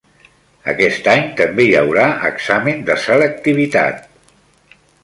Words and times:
Aquest 0.73 1.09
any 1.13 1.27
també 1.41 1.67
hi 1.67 1.77
haurà 1.83 2.09
examen 2.33 2.83
de 2.89 2.99
selectivitat 3.07 4.05